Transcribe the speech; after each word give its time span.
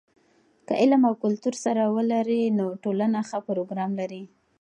که 0.65 0.73
علم 0.81 1.01
او 1.09 1.13
کلتور 1.23 1.55
سره 1.65 1.83
ولري، 1.95 2.41
نو 2.59 2.65
ټولنه 2.83 3.19
ښه 3.29 3.39
پروګرام 3.49 3.91
لري. 3.99 4.23